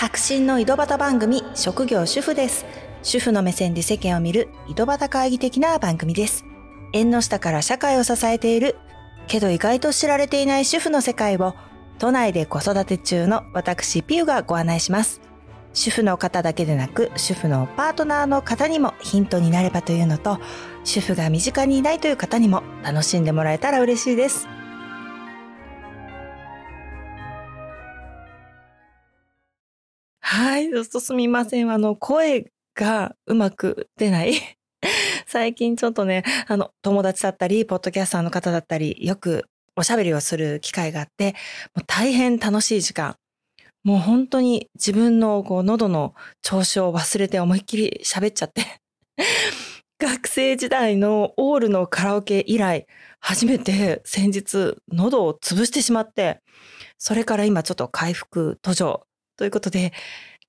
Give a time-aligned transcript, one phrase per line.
[0.00, 2.64] 白真の井戸端番組職業主婦です。
[3.02, 6.44] 主婦の目線で世間を見る井戸端会議的な番組です。
[6.92, 8.76] 縁の下から社会を支えている
[9.26, 11.56] けど意外と知られていない主婦の世界を
[11.98, 15.20] 都内で子育て中の私ピューがご案内します。
[15.72, 20.38] 主婦の方だけでなく主婦のパートナーの方にもヒントになればというのと
[20.84, 24.46] 主婦が身近にいないという方にも楽しんでもらえたら嬉しいです。
[30.70, 31.70] ちょっとすみません。
[31.70, 34.34] あの、声がうまく出ない。
[35.26, 41.34] 最近ちょっとね、あの、友達だったり、ポッドキャスターの方だったり、よくおしゃべりをする機会があって、
[41.74, 43.16] もう大変楽しい時間。
[43.82, 48.62] もう本当に自分のこう喉の調子を忘れて思いっきり喋っちゃって。
[49.98, 52.86] 学生時代のオールのカラオケ以来、
[53.18, 56.40] 初めて先日喉を潰してしまって、
[56.98, 59.92] それから今ちょっと回復途上ということで、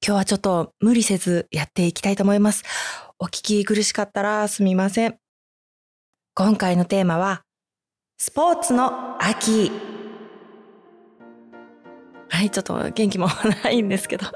[0.06, 2.64] 今日はちょっと無理せずやっていきたいと思います。
[3.20, 5.18] お聞き苦しかったらすみません。
[6.36, 7.44] 今回のテーマは、
[8.18, 9.74] スポーツの秋。
[12.30, 13.28] はい、ちょっと元気も
[13.64, 14.28] ないんですけど。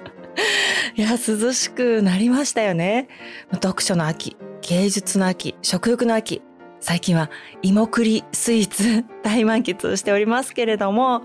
[0.95, 3.07] いや、涼しくなりましたよね。
[3.53, 6.41] 読書の秋、芸術の秋、食欲の秋。
[6.81, 7.29] 最近は
[7.61, 11.21] 芋栗スイーツ大満喫しておりますけれども、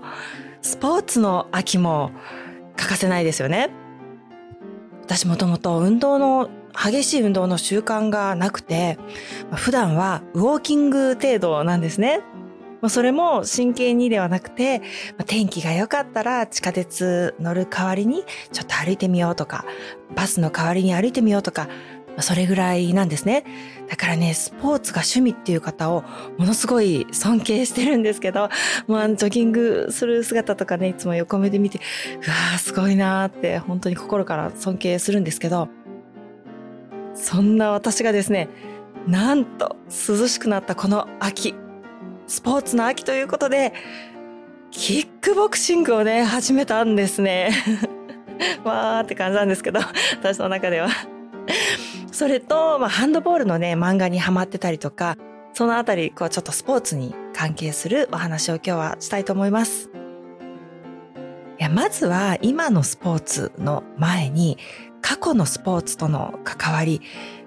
[0.61, 2.11] スポーツの秋も
[2.77, 3.88] 欠かせないですよね。
[5.09, 8.99] 私もともと運動の激しい運動の習慣がなくて、
[9.55, 12.21] 普段はウォーキング程度なんですね。
[12.89, 14.83] それも真剣にではなくて、
[15.25, 19.65] 天気が良かったら地下鉄乗る代わりにちょっと歩いてみようとか、
[20.15, 21.67] バスの代わりに歩いてみようとか、
[22.21, 23.43] それぐらいなんですね。
[23.87, 26.03] だからね、スポーツが趣味っていう方を
[26.37, 28.49] ものすごい尊敬してるんですけど、
[28.87, 35.69] もうあジョギングする姿とかね、いつも横目で見て、うわーすごいなーって本当に心から尊敬するんですけど、
[37.15, 38.47] そんな私がですね、
[39.07, 41.55] なんと涼しくなったこの秋、
[42.27, 43.73] スポーツの秋ということで、
[44.71, 47.51] キックボクシングをね、始めたんですね。
[48.63, 49.79] わーって感じなんですけど、
[50.21, 50.89] 私の中では。
[52.19, 55.15] それと、まあ、ハンドボールのね、漫画にハマってたりとか、
[55.53, 59.89] そのあたり、こう、ちょっとスポーツに関係するお話を今日はしたいと思います。
[61.57, 64.57] いや、まずは今のスポーツの前に、
[65.01, 66.99] 過去のスポーツとの関わり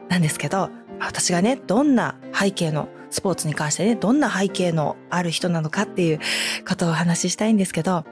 [0.08, 6.18] なんですけど、私がね、どんな背景のスポーツに関してね、どんな背景のある人なのかっていう
[6.66, 8.06] ことをお話ししたいんですけど、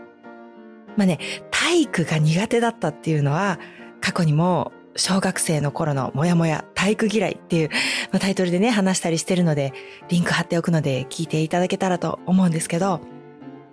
[0.98, 3.58] まあね、体育が苦手だったっていうのは、
[4.02, 7.70] 過去にも小学生の頃のモヤモヤ体育嫌いっていう、
[8.10, 9.72] まあ、タイトルでね、話したりしてるので、
[10.08, 13.00] リンク貼っておくので聞いていただけたらと思うんですけど、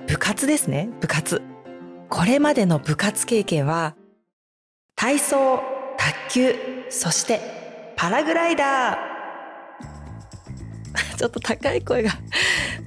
[0.08, 1.42] 部活ですね、部活。
[2.10, 3.96] これまでの部活経験は、
[4.96, 5.62] 体操、
[5.98, 6.56] 卓球、
[6.90, 7.42] そして
[7.96, 8.98] パラグライダー。
[11.18, 12.12] ちょっと高い声が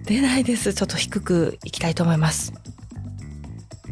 [0.06, 0.72] 出ないです。
[0.72, 2.52] ちょっと低くいきたいと思います。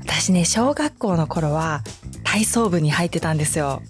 [0.00, 1.82] 私ね、小学校の頃は
[2.24, 3.82] 体操部に入ってたんですよ。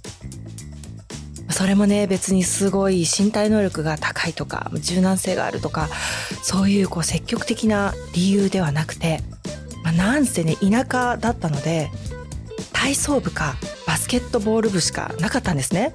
[1.51, 5.89] それもね別にすごい身体能力が高いとか柔軟性があるとか
[6.43, 9.21] そういうこう積極的な理由ではなくて、
[9.83, 11.91] まあ、なんせね田舎だったので
[12.73, 15.95] 体操部かバスケットボール部しかなかったんですね。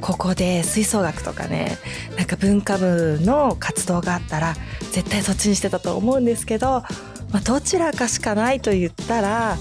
[0.00, 1.78] ここで吹奏楽とかね
[2.16, 4.54] なんか文化部の活動があったら
[4.90, 6.82] 絶対そっちにしてたと思うんですけど、
[7.30, 9.56] まあ、どちらかしかないと言ったら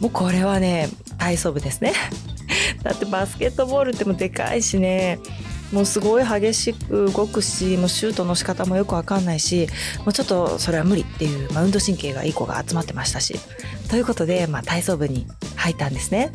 [0.00, 0.88] もうこれはね
[1.18, 1.92] 体操部ですね。
[2.86, 5.18] だってバスケットボールってもでかいしね。
[5.72, 9.66] もうすごい激しく動くしもうシュートの仕方もよくわかんないし
[9.98, 13.34] もうちょっとそれは無理っていう、まあ、運動神経がいい子が集まってましたし。
[13.90, 15.26] ということで、まあ、体操部に
[15.56, 16.32] 入ったんですね。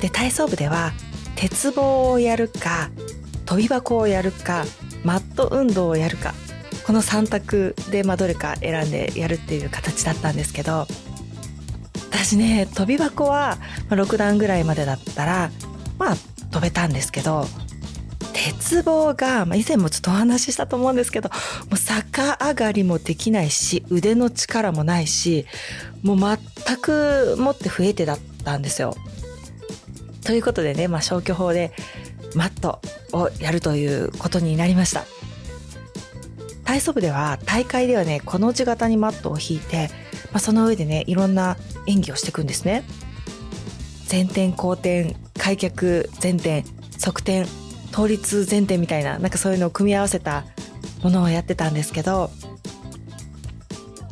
[0.00, 0.92] で体操部では
[1.34, 2.90] 鉄棒をやるか
[3.44, 4.64] 飛び箱をやるか
[5.04, 6.34] マット運動をやるか
[6.86, 10.86] この3択で、まあ、どれか選んでやるっていう形だったんですけど
[12.10, 13.58] 私ね飛び箱は
[13.90, 15.50] 6段ぐらいまでだったら
[15.98, 16.16] まあ
[16.50, 17.44] 飛べたんですけど
[18.32, 21.34] 鉄棒が、まあ、以前もちょっとお話ししたと思うんですけども
[21.74, 25.46] う逆上がりもできないし腕の力もないし
[26.02, 28.94] もう全くもって不得手だったんですよ。
[30.24, 31.72] ということでね、まあ、消去法で
[32.34, 32.80] マット
[33.12, 35.04] をやるということになりました。
[36.64, 39.88] 体操部では大会ではねこの字型にマットを引いて
[40.32, 41.56] まあ、その上でねいろんな
[41.88, 42.84] 演技をしていくんですね。
[44.10, 46.64] 前転後転開脚前転
[46.98, 47.46] 側転
[47.90, 50.44] 倒立前転みたいななんかそういうのを組み合わせた
[51.02, 52.30] ものをやってたんですけど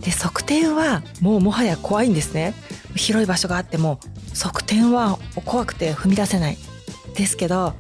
[0.01, 2.55] で側転はもうもはや怖いんですね。
[2.95, 4.01] 広い場所があっても
[4.33, 6.59] 側転は怖くて踏み出せない。
[7.15, 7.73] ですけど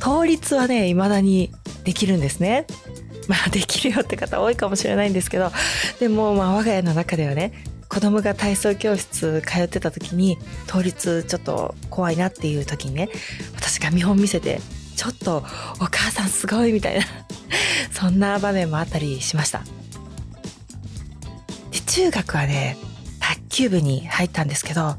[0.00, 1.52] 倒立はね未だに
[1.84, 2.66] できるんですね。
[3.28, 5.52] まあできるよって方多いかもしれないんですけど
[6.00, 7.52] でもまあ我が家の中ではね
[7.90, 10.38] 子供が体操教室通ってた時に
[10.68, 13.08] 倒立ちょっと怖いなっていう時にね
[13.56, 14.60] 私が見本見せて
[14.94, 17.04] ちょっとお母さんすごいみたいな
[17.92, 19.64] そんな場面もあったりしました。
[21.72, 22.76] で中学はね
[23.18, 24.94] 卓球部に入ったんですけど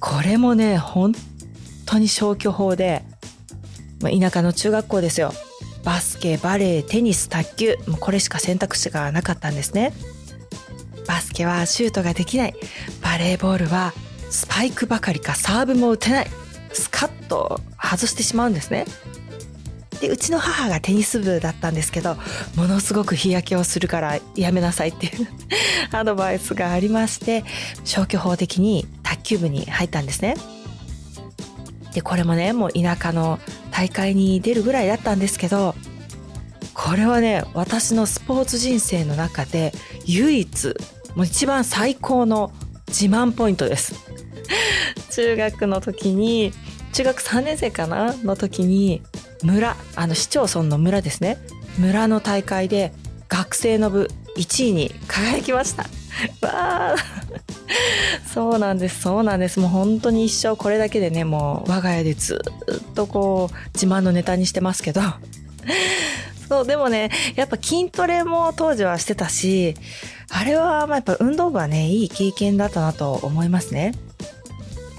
[0.00, 1.14] これもね本
[1.84, 3.04] 当に消去法で、
[4.00, 5.34] ま、田舎の中学校ですよ。
[5.84, 9.92] バスケバレーテニス卓球もうこれしか選択肢がなかったんですね。
[11.06, 12.54] バスケはシュートができない。
[13.02, 13.92] バレーボールは
[14.30, 16.30] スパイクばかりかサーブも打てない。
[16.72, 18.86] スカッと外してしまうんですね。
[20.00, 22.16] でうちの母がテニス部だったんですけど
[22.56, 25.28] ものすごく日焼けをするからやめなさいっていう
[25.96, 27.44] アドバイスがありまして
[27.84, 30.34] 消去法的に卓球部に入ったんですね。
[31.94, 33.38] でこれもねもう田舎の
[33.70, 35.76] 大会に出るぐらいだったんですけど
[36.84, 39.72] これはね私のスポーツ人生の中で
[40.04, 40.74] 唯一
[41.14, 42.52] もう一番最高の
[42.88, 43.94] 自慢ポイントです。
[45.10, 46.52] 中学の時に
[46.92, 49.02] 中学3年生かなの時に
[49.42, 51.38] 村あの市町村の村ですね。
[51.78, 52.92] 村の大会で
[53.28, 55.84] 学生の部1位に輝きました。
[56.46, 56.96] わあ。
[58.34, 59.60] そうなんですそうなんです。
[59.60, 62.42] もう本当に一生これだけでねもう我が家でず
[62.90, 65.00] っとこう自慢のネタにしてますけど。
[66.52, 69.74] そうでもねやっぱ筋トレも当時はしてたし
[70.28, 73.94] あれはまあやっぱ運動部はねいい経験だったなと思いますね。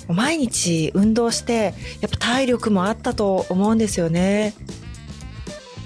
[0.07, 4.55] 毎日運動してやっぱ体力もあったと思うんですよね。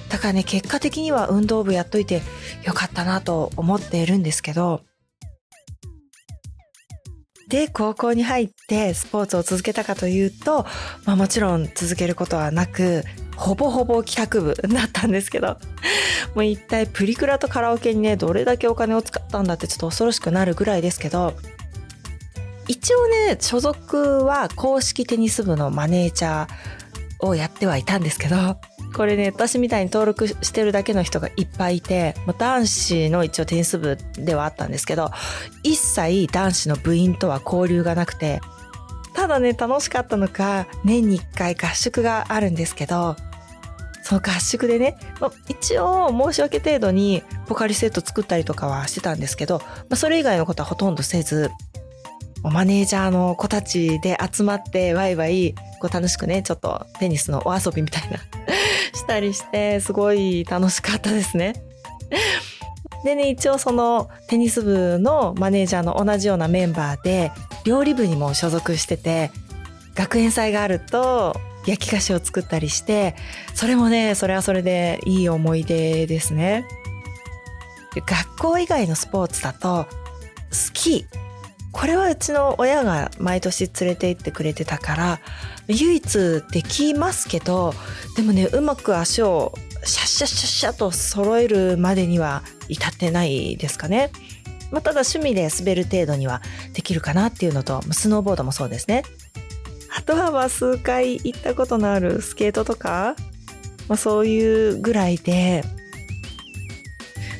[0.08, 2.22] だからね結果的には運動部やっといて
[2.64, 4.84] よかったなと思っているんですけど。
[7.50, 10.66] で高校に入ってスポーツを続けたかというと、
[11.06, 13.04] まあ、もちろん続けることはなく
[13.38, 15.57] ほぼほぼ帰宅部だったんですけど
[16.36, 21.36] もう一体プリクラとカラオケにねどれだけお金を使ったんだってちょっと恐ろしくなるぐらいですけど
[22.68, 28.57] 一応ね所属は公式テニス部のマネージャーをやってはいたんですけど
[28.95, 35.12] これね私みたいに登録してるだけの人がいっぱいいて男子の一応テニス部ではあったんですけど
[35.63, 38.42] 一切男子の部員とは交流がなくて
[39.13, 43.16] ただね楽しかったのか年に1回合宿があるんですけど
[44.07, 51.51] その合宿でね、ま一応申し訳程度にポカリセット作ったりとかはしてたんですけど、まあ、それ以外のことはほとんどせず
[52.42, 58.18] マネージャーの子たちで集まってワイワイこう楽しくねちょっとテニスのお遊びみたいな
[58.95, 61.56] したりしてすごい楽しかったですね。
[63.04, 67.33] でね一応そのテニス部のマネージャーの同じようなメンバーで
[67.65, 69.31] 料理部にも所属してて
[69.95, 71.36] 学園祭があると
[71.68, 73.16] 焼き菓子を作ったりして
[73.54, 76.66] それもねそれはそれでいい思い出ですね。
[77.96, 79.88] 学校以外のスポーツだと
[80.52, 81.06] スキー
[81.72, 85.19] これはうちの親が毎年連れて行ってくれてたから
[85.68, 87.74] 唯一できますけど
[88.16, 89.54] でもねうまく足を
[89.84, 94.12] シャッシャッシャッシャッと揃えるまでには至ってないですかね。
[94.69, 96.42] まあ、ただ趣味で滑る程度には
[96.74, 99.04] できるかなっていうのとスノーボードもそうですね。
[100.07, 103.16] とは数回行ったことのあるスケートとか、
[103.90, 105.64] まあ、そういうぐらいで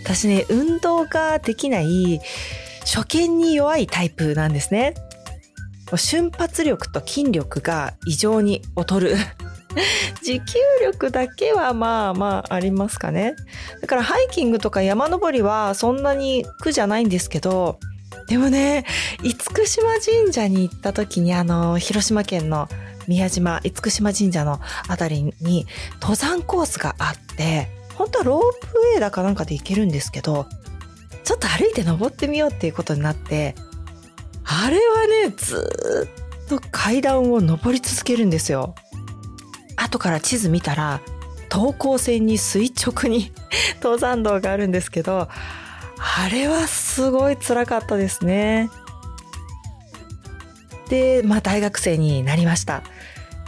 [0.04, 2.20] 私ね運動ができない
[2.86, 4.94] 初見に弱いタイプなんですね。
[5.96, 9.16] 瞬発力と筋力が異常に劣る。
[10.24, 13.36] 持久力だけはまあまあありますかね。
[13.82, 17.80] だからハイキングとか山登りはそんなに苦じゃないんですけど、
[18.28, 18.86] でもね、
[19.22, 22.68] 厳島神社に行った時にあの、広島県の
[23.08, 25.66] 宮島、厳島神社のあたりに
[26.02, 30.46] 登山コースがあって、本当はロープウェイだかなんかで行けるんですけど、
[31.28, 33.54] ちょっと歩いて登ってみようっていうことになって
[34.46, 36.08] あれはねず
[36.46, 38.76] っと階段を登り続けるんですよ。
[39.76, 41.02] 後から地図見たら
[41.50, 43.34] 等高線に垂直に
[43.84, 45.28] 登山道があるんですけど
[46.00, 48.70] あれはすごい辛かったですね。
[50.90, 52.84] でまあ大学生になりました。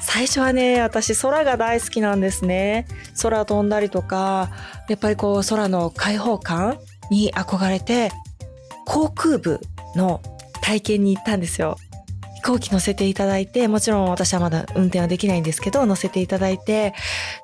[0.02, 2.88] 最初はね私空が大好きなんですね。
[3.22, 4.50] 空飛んだりとか
[4.88, 6.80] やっぱりこう空の開放感
[7.12, 8.12] に憧れて
[8.86, 9.60] 航空部
[9.96, 10.22] の
[10.62, 11.78] 体験に行ったんですよ。
[12.40, 16.94] 飛行機乗せていただいて、もちろん私はまだ運転はできないんですけど、乗せていただいて、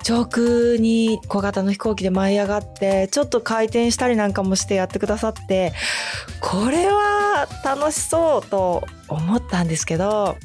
[0.02, 5.74] 上空に小型の飛行機で舞い上がって、ちょっと回転したりなんかもしてやってくださって、
[6.40, 10.38] これは楽しそうと思ったんですけど、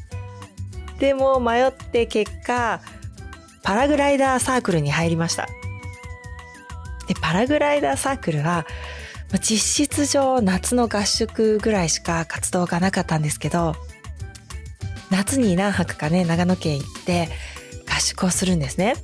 [1.00, 2.82] でも迷って結果、
[3.64, 5.48] パラグライダーサークルに入りました。
[7.08, 8.66] で、パラグライダーサークルは、
[9.40, 13.78] 実質上夏の合宿ぐらいしか活動がなかったんですけど、
[15.12, 17.30] 夏に何泊かね、長野県行って
[17.88, 18.96] 合宿をするんですね。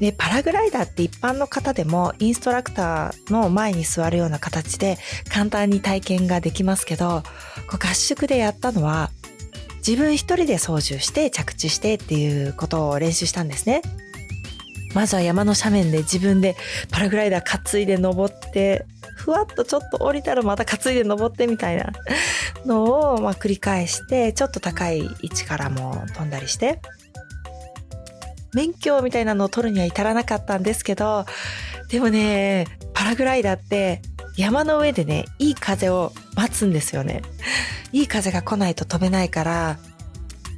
[0.00, 7.22] で、パラグライダーって一般の方でもインストラクターの前に座るような形で簡単に体験ができますけど、
[7.68, 9.10] こう合宿でやったのは
[9.86, 13.82] 自分一人で操縦して着地してっていうことを練習したんですね。
[14.94, 16.56] まずは山の斜面で自分で
[16.90, 21.92] パラグライダー担いで登って、ふわっとちょっと降りたらまた担いで登ってみたいな
[22.66, 26.80] のをまあ繰り返して、ちょっと高い位置からも飛んだりして、
[28.54, 31.26] 免許みたいなのを取るには至らなかったんですけど、
[31.88, 34.00] でもね、パラグライダーって
[34.36, 37.22] 山の上でね、いい風を待つんですよね。
[37.92, 39.78] いい風が来ないと飛べないから、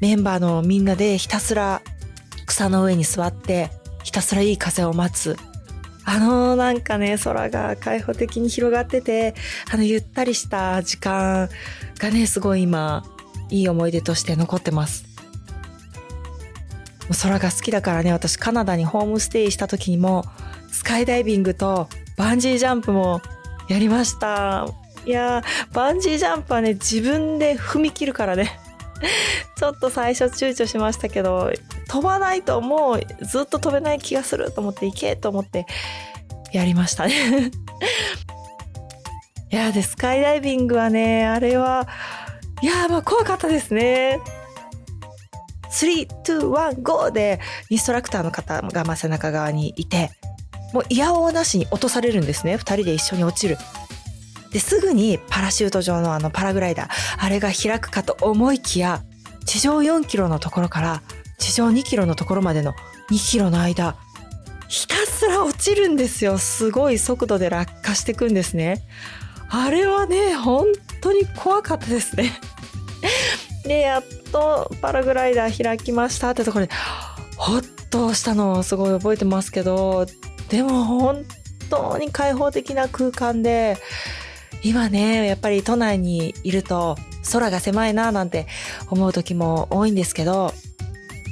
[0.00, 1.80] メンバーのみんなでひたすら
[2.46, 3.70] 草の上に座って
[4.02, 5.36] ひたすらいい風を待つ。
[6.08, 9.34] あのなんかね、空が開放的に広がってて、
[9.72, 11.48] あのゆったりした時間
[11.98, 13.04] がね、すごい今、
[13.50, 15.04] いい思い出として残ってます。
[17.22, 20.24] 空が好きだからね、私カナダにホームステイした時にも、
[20.70, 23.20] スカイダイビングとバンジージャンプも
[23.68, 24.66] やりました。
[25.04, 28.58] いや、バンジージャンプはね、自分で踏み切るからね。
[29.56, 31.52] ちょっと最初躊躇しましたけど、
[31.88, 35.66] 飛ばないともうずっと飛べない気がすると思って行けと思って
[36.52, 37.50] やりましたね
[39.50, 41.86] いや、で、スカイダイビングはね、あれは、
[42.62, 44.20] いや、まあ怖かったですね。
[45.70, 47.38] 3、2、1、GO で
[47.68, 50.10] インストラクターの方が背中側にいて、
[50.72, 52.56] もう嫌おうなしに落とされるんですね。
[52.56, 53.56] 二人で一緒に落ちる。
[54.52, 56.88] で、すぐにパラシュート上のあのパラグライダー、
[57.18, 59.02] あれが開くかと思いきや、
[59.44, 61.02] 地上4キロのところから
[61.38, 62.72] 地上2キロのところまでの
[63.10, 63.96] 2キロの間、
[64.68, 66.38] ひたすら落ちるんですよ。
[66.38, 68.82] すごい速度で落下していくんですね。
[69.50, 70.66] あれはね、本
[71.00, 72.32] 当に怖かったですね。
[73.64, 76.72] で、やっとパラグライダー開きましたってところで、
[77.36, 80.06] ほっとしたのをすごい覚えてますけど、
[80.48, 81.24] でも本
[81.70, 83.76] 当に開放的な空間で、
[84.62, 86.96] 今ね、やっぱり都内にいると
[87.32, 88.46] 空が狭いななんて
[88.90, 90.52] 思う時も多いんですけど、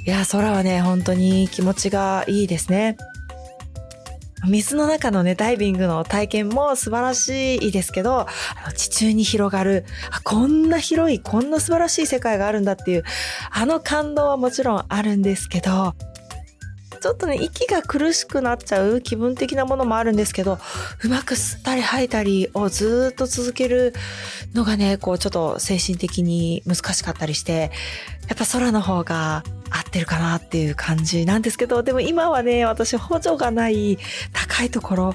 [0.07, 2.97] いや、空はね、本当に気持ちがいいですね。
[4.49, 8.27] 水の中のね、ダイビングの体験も素晴らしいですけど、あ
[8.67, 13.05] の地中に広がるあ、こんな広い、こんな素晴らしい世界があるんだっていう、
[13.51, 15.95] あの感動はもちろんあるんですけど、
[17.05, 20.59] ちょっとね、息が苦しくなっちゃう気分的なものもあるんですけど、
[21.03, 23.93] うまく吸ったり吐いたりをずっと続ける
[24.55, 27.71] のがね、こうちょっと精神的に難しかったりして、
[28.27, 33.99] やっぱ空の方が合ってるかなっていう感じなんですけど、でも今はね、私補助がない
[34.33, 35.15] 高いところ、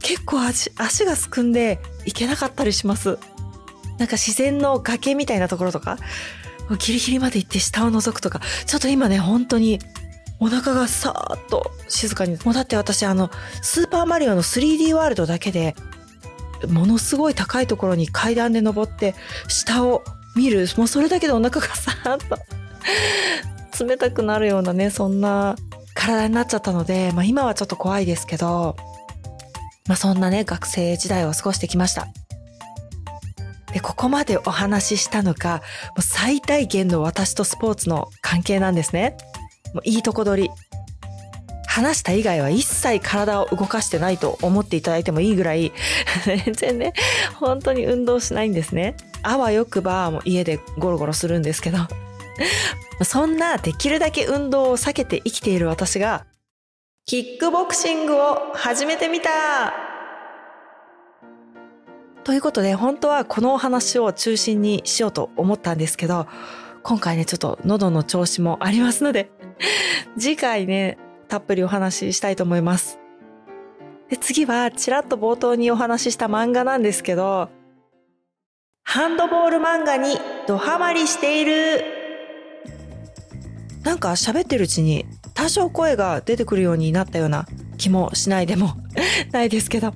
[0.00, 3.18] 結構足足がすくんで行けなかったりします。
[3.98, 5.98] なんか自然の崖みたいなところとか、
[6.80, 9.78] ギリギリまで行って下を覗くとか、ちょっと今ね、本当に
[10.40, 12.36] お腹がさーっと静かに。
[12.44, 13.30] もうだって私あの、
[13.62, 15.76] スーパーマリオの 3D ワールドだけで、
[16.68, 19.14] ものすごい高いところに階段で登って
[19.46, 20.02] 下を
[20.34, 20.66] 見る。
[20.76, 22.38] もうそれだけでお腹がさーっと
[23.78, 25.56] 冷たくなるようなね、そんな
[25.94, 28.76] 体になっちゃったので、まあ今はちょっと怖いですけど、
[29.86, 32.08] まあそんなね、学生時代を過ごしてきました。
[33.72, 39.16] で、ここまでお話ししたのが、もう最大限の私とスポーツの関係なんですね。
[39.74, 40.50] もういいとこ取り。
[41.66, 45.72] 話した以外は一切体を動かしてないと思っていただいてもいいぐらい、
[46.26, 46.92] 全然ね、
[47.40, 48.94] 本当に運動しないんですね。
[49.22, 51.78] あわよくば、もう家でゴロゴロするんですけど。
[53.04, 56.26] そんなできるだけ運動を避けて生きている私が、
[57.04, 59.30] キックボクシングを始めてみた
[62.24, 66.26] ということで、本当はこのお話を中心にしようと思ったんですけど、
[66.84, 69.30] 今回ね、ちょっと喉の調子もありますので、
[70.18, 70.98] 次回ね、
[71.28, 72.98] たっぷりお話ししたいと思います。
[74.08, 77.48] で次は、ちらっと冒頭にお話しした漫画なんですけど、
[78.84, 81.84] ハンドボール漫画にドハマりしている。
[83.82, 87.46] なんか喋ってるうちに多少声が出てくるようになったような
[87.78, 88.76] 気もしないでも
[89.32, 89.92] ないですけど。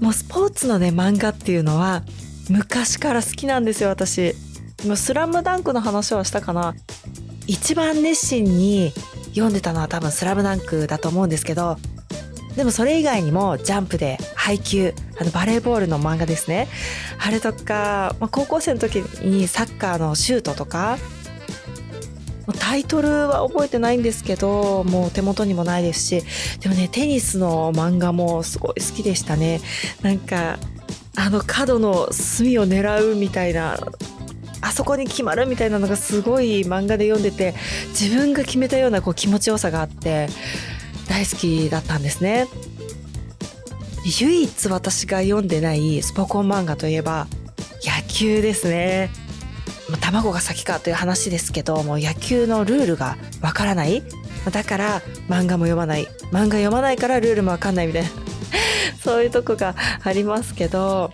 [0.00, 2.02] もうスポーツのね、漫画っていうのは
[2.50, 4.34] 昔から好きなんですよ、私。
[4.84, 6.74] 今スラムダンクの話はしたかな
[7.46, 8.92] 一番熱心に
[9.28, 11.78] 読んでたのは多分スラムダンクだと思うんですけど
[12.56, 16.68] でもそれ以外にもジャンプで配球あのバレーボールの漫画ですね
[17.18, 20.98] あれとか、まあ、高校生の時にサッカーのシュートとか
[22.52, 26.24] タイトルは覚えてないんですけどもう手元にもないですし
[26.60, 29.60] でもねテニスの漫画もすごい好きでしたね。
[30.02, 30.58] なんか
[31.16, 33.78] あの角の隅を狙うみたいな
[34.60, 37.54] あそこに決まるみたいなのがすごい漫画で読んでて
[37.88, 40.28] 自分が決めたようなこう気持ちよさがあって
[41.08, 42.48] 大好きだったんですね。
[44.20, 47.26] 唯一私が読んでないスポコン漫画といえば
[47.84, 49.10] 野球ですね。
[50.00, 54.02] 卵が先かという話ですけどもう野球のルールがわからない。
[54.50, 56.06] だから漫画も読まない。
[56.30, 58.08] 漫画読まないからルールもわかんないみたいな。
[59.02, 61.10] そういうとこがありますけど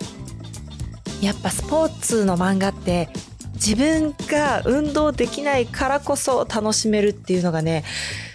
[1.21, 3.09] やっぱスポーツの漫画って
[3.55, 7.83] 自分が運動できないからこそ楽しめるっていうのがね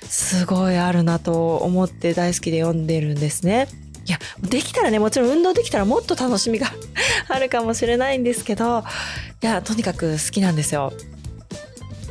[0.09, 3.69] すごいあるなと思って大好きで読んでるんですね。
[4.07, 6.69] いや、できたらね、もちろん運動できたらもっと楽しみが
[7.29, 8.85] あるかもしれないんですけど、
[9.47, 10.93] いや、とにかく好きなんですよ。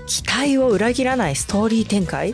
[0.08, 2.34] 期待を裏切らないストーリー展開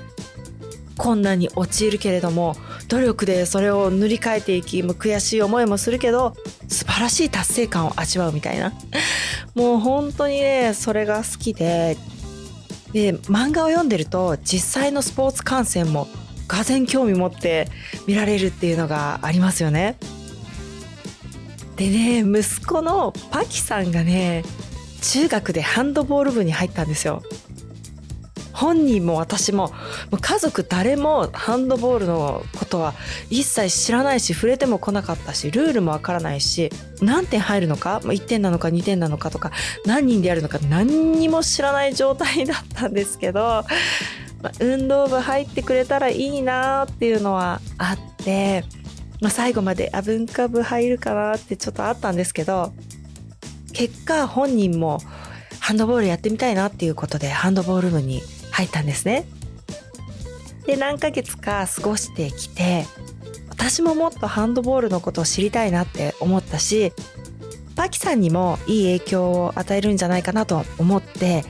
[0.95, 2.55] 困難に陥るけれども
[2.87, 6.35] 努力でそれを塗り替えていき悔しい思いもするけど
[6.67, 8.73] 素晴らしい達成感を味わうみたいな
[9.55, 11.97] もう本当にねそれが好きで
[12.91, 16.07] で漫画を読んでると実際のスポーツ観戦も
[16.47, 17.69] がぜ興味持って
[18.05, 19.97] 見られるっていうのがありますよね。
[21.77, 24.43] でね息子のパキさんがね
[25.01, 27.21] 中学でハンドボール部に入ったんですよ。
[28.53, 29.71] 本人も私も
[30.19, 32.93] 家族誰もハンドボールのことは
[33.31, 36.69] 一切知らないし触れても来なかったしルールもわからないし
[37.01, 39.51] 何点入るのか1点なのか2点なのかとか
[39.85, 43.63] 何人でやるのか何にも知らない状態だったんですけど
[44.41, 48.63] ま、運動部入ってくれたらいいなっていうのはあって、
[49.21, 52.73] ま、最後まであ文化部入るかなってちょっとあったんですけど
[53.71, 54.99] 結果本人も
[55.59, 59.25] ハンドボールやってみたいなっていうことでハンドボール部に入ったんですね。
[60.65, 62.85] で何ヶ月か過ごしてきて
[63.49, 66.93] 私ももっとハンドボールのことを知りたいなって思ったし
[67.75, 71.43] パキさんにもいい影響を与えるんじゃないかなと思って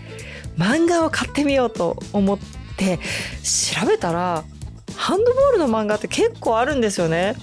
[0.58, 2.40] 漫画を買ってみようと思っ
[2.78, 3.00] て
[3.44, 4.44] 調べたら
[4.96, 7.36] ハンドボールの漫画って結構あるんですよね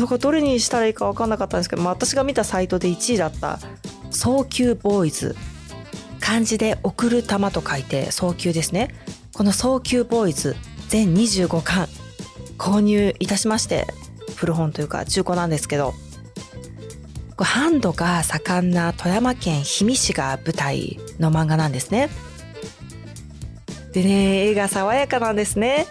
[0.00, 3.58] だかどれにしたらいいか分かんなかったんですけど、まあ、私が見たサイトで1位だった
[4.10, 5.36] 「早球ボーイズ」
[6.20, 8.94] 漢字で「送る玉」と書いて早球ですね。
[9.32, 10.56] この早球ボーイズ
[10.88, 11.88] 全25巻
[12.58, 13.86] 購入いたしまして
[14.34, 15.94] 古本というか中古なんですけど
[17.36, 22.10] ハンドが盛んな富山県氷見市が舞台の漫画なんですね。
[23.92, 25.86] でね絵が爽やかなんですね。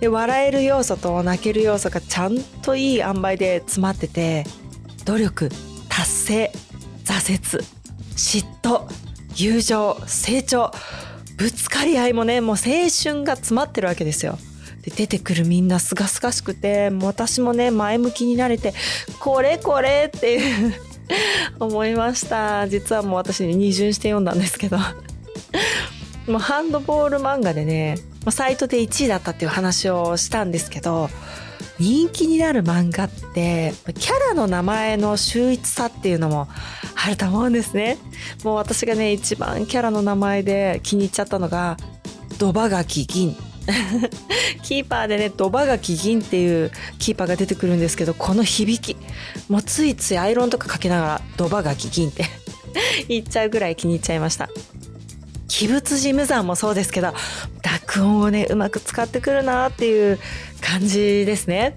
[0.00, 4.44] で笑える要素と泣ける要素がちゃんといい塩梅で詰まってて
[5.04, 5.48] 努力
[5.88, 6.52] 達成
[7.04, 7.64] 挫折
[8.14, 8.88] 嫉妬
[9.34, 10.72] 友情成長
[11.36, 14.38] ぶつかり合いもねもう青春が詰まってるわけですよ。
[14.82, 18.72] で出てくるみんなすがすがしくて私もね前向きになれて
[19.18, 20.74] これこれっていう
[21.60, 22.68] 思いました。
[22.68, 24.78] 実はもう私に二巡して読んだんですけど。
[26.26, 27.98] もうハンドボール漫画でね、
[28.30, 31.08] サイトで1位だったっていう話をしたんですけど、
[31.78, 36.48] 人気になる漫画って、キャラの名前の秀逸さっていうのも
[36.94, 37.98] あると思うんですね。
[38.44, 41.76] もう私がね、一番キャラの名前で気に入っちゃったのが、
[42.38, 43.36] ドバガキ銀。
[44.62, 48.96] キーパーでね、ドバガキ銀っていうキーパーが出てくるんですけど、この響き。
[49.48, 52.24] もうついついアイロンとかかけながら、ドバガキ銀って
[53.08, 54.48] 言っちゃうぐらい気に入っちゃいました。
[55.58, 57.14] 鬼物事無惨もそうですけど
[58.02, 60.18] 音をねうまく使ってくるなっていう
[60.60, 61.76] 感じですね。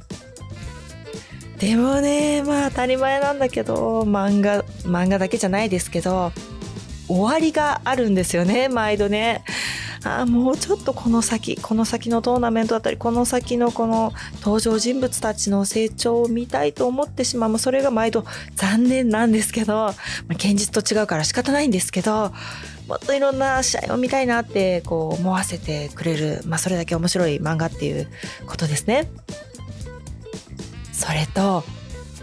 [1.60, 6.32] でもねまあ当たり前なんだけど漫画漫画だけじゃないですけど
[7.08, 9.43] 終わりがあるんですよね毎度ね。
[10.05, 18.23] あもうちょっとこの先この先のトーナメントだったりこの先のこの登場人物たちの成長を見たいと思ってしまうそれが毎度
[18.55, 19.93] 残念なんですけど、まあ、
[20.29, 22.32] 現実と違うから仕方ないんですけど
[22.89, 28.08] もっといろんな試合を見たいなってこう思わせてくれる、まあ、それだけ面白い漫画っていう
[28.47, 29.12] ことですね。
[30.91, 31.63] それと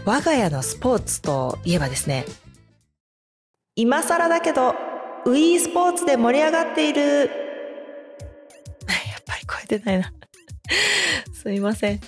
[0.03, 2.25] 我が家のスポーツといえばですね。
[3.77, 4.75] 今更だけど
[5.25, 7.01] ウィースポーツで盛り上がっている。
[7.23, 7.29] やっ
[9.25, 10.11] ぱり声出ないな。
[11.33, 11.95] すいません。
[11.95, 11.99] い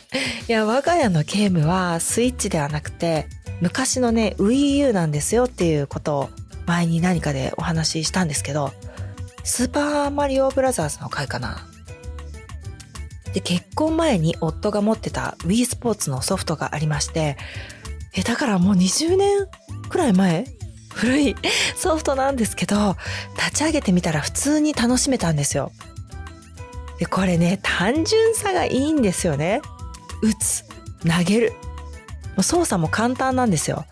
[0.50, 3.26] や我が家のゲームはスイッチではなくて
[3.62, 6.30] 昔のね WiiU なんですよっていうことを
[6.70, 8.72] 前に何かでお話ししたんですけど、
[9.44, 11.68] スーパーマリオブラザーズの回かな。
[13.34, 17.38] で、結婚前に夫が持ってた Wii スポーツのソフトがありまして、
[18.14, 19.48] え、だからもう20年
[19.90, 20.46] くらい前？
[20.94, 21.36] 古い
[21.76, 22.96] ソフトなんですけど、
[23.36, 25.72] 立ち上げてみたら普通に楽しめたんですよ。
[27.00, 29.62] でこれね単純さがいいんですよね
[30.22, 30.66] 打つ
[31.08, 31.54] 投げる
[32.42, 33.86] 操作も簡単なんですよ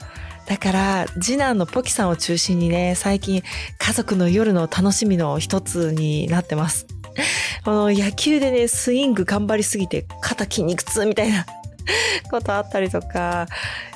[0.47, 3.43] だから次男のポキさんを中心にね最近
[3.77, 6.87] 家族の夜の楽しみの一つになってます。
[7.65, 11.45] この野球でねスイング頑張りすぎて肩筋肉痛みたいな
[12.31, 13.47] ことあったりとか。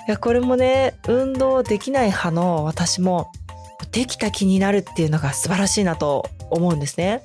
[0.07, 3.31] いやこれもね運動できない派の私も
[3.91, 7.21] できた気になるっていうのが素晴らしいなと思うんですね。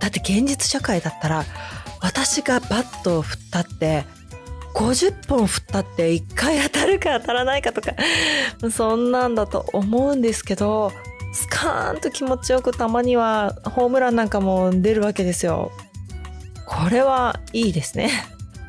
[0.00, 1.44] だって現実社会だったら
[2.00, 4.04] 私がバットを振ったって
[4.74, 7.92] 50本振ったって1回当たるか当たらないかとか
[8.70, 10.92] そんなんだと思うんですけど
[11.32, 15.72] スカーンと気持ちよくたまにはホームランなんかも出るわけですよ。
[16.64, 18.10] これはいいですね。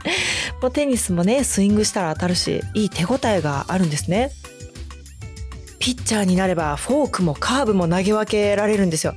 [0.62, 4.32] もうテニスもねスイングしたら当たるしいい手応えがあるんですね。
[5.78, 9.14] ピッチャーになればフォークもカーブも投げ分けられるんですよ。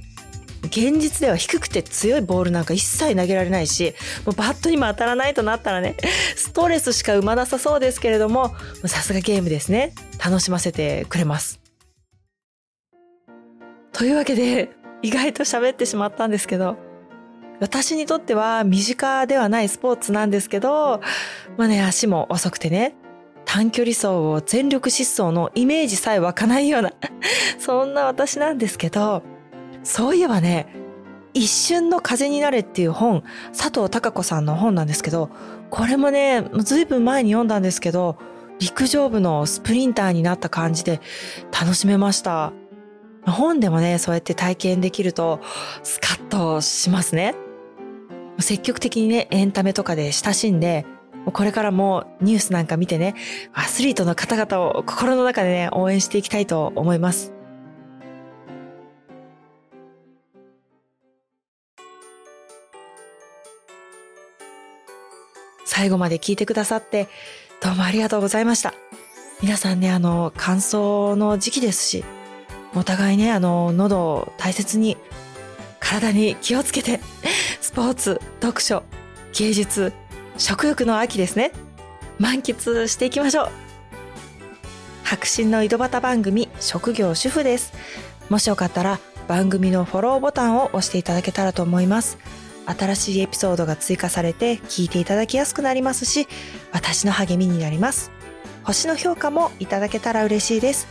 [0.65, 3.95] 現実では低くて強いボールなんか一切投げられないし、
[4.27, 5.97] もうバットにも当たらないとなったらね、
[6.37, 8.55] ストレスしか生まなさそうですけれども、
[8.87, 9.93] さすがゲームですね。
[10.23, 11.61] 楽しませてくれます。
[13.93, 14.71] というわけで、
[15.03, 16.77] 意外と喋ってしまったんですけど、
[17.61, 21.01] 私にとっては身近ではないスポーツなんですけど、
[21.57, 22.95] まあね、足も遅くてね、
[23.45, 26.93] 短距離走を全力疾走のイメージさえ湧かないような
[27.59, 29.23] そんな私なんですけど、
[29.83, 30.67] そういえばね、
[31.35, 33.23] 一瞬の風になれっていう本、
[33.57, 35.31] 佐藤孝子さんの本なんですけど、
[35.71, 38.17] これもね、ずいぶん前に読んだんですけど、
[38.59, 41.01] 陸上部のスプリンターになった感じで
[41.53, 42.53] 楽しめました。
[43.25, 45.41] 本でもね、そうやって体験できると
[45.83, 47.35] スカッとしますね。
[48.41, 50.87] 積極的にね、エンタメとかで親しんで、
[51.33, 53.15] これからもニュースなんか見てね、
[53.53, 57.38] アスリートの方々を心の中でね、応援していきたいと思います。
[65.79, 67.07] 最後まで聞いてくださって
[67.63, 68.75] どうもありがとうございました。
[69.41, 72.05] 皆さんね、あの、乾燥の時期ですし、
[72.75, 74.97] お互いね、あの、喉を大切に、
[75.79, 76.99] 体に気をつけて、
[77.61, 78.83] スポーツ、読書、
[79.33, 79.93] 芸術、
[80.37, 81.53] 食欲の秋ですね。
[82.19, 83.49] 満喫していきましょう。
[85.05, 87.73] 白真の井戸端番組、職業主婦です。
[88.29, 92.19] もしよかったら、番組のフォローボタンを押していただけたらと思います。
[92.69, 96.29] 新しいエピソードが追加されて聞いていただきやすくなりますし、
[96.73, 98.11] 私の励みになります。
[98.65, 100.87] 星の評価もいただけたら嬉しいです。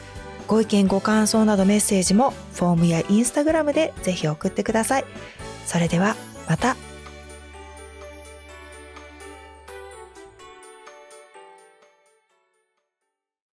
[0.48, 5.06] ご意見ご感想などメッセージもフォームやインスタグラムでぜひ送ってください。
[5.66, 6.16] それでは
[6.50, 6.78] また